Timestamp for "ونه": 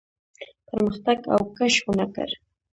1.85-2.05